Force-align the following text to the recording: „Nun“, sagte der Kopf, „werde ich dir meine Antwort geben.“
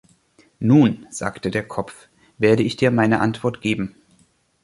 „Nun“, 0.59 1.05
sagte 1.11 1.51
der 1.51 1.61
Kopf, 1.63 2.07
„werde 2.39 2.63
ich 2.63 2.75
dir 2.75 2.89
meine 2.89 3.19
Antwort 3.19 3.61
geben.“ 3.61 3.93